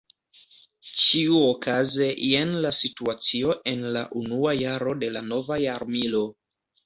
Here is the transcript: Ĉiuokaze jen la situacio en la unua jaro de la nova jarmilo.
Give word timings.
Ĉiuokaze 1.01 2.07
jen 2.29 2.55
la 2.63 2.71
situacio 2.77 3.55
en 3.73 3.85
la 3.97 4.03
unua 4.23 4.57
jaro 4.61 4.95
de 5.03 5.11
la 5.19 5.23
nova 5.27 5.59
jarmilo. 5.67 6.23